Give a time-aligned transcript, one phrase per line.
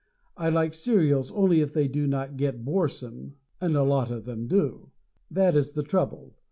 [0.35, 4.47] I like serials only if they do not get boresome; and a lot of them
[4.47, 4.89] do.
[5.29, 6.33] That is the trouble.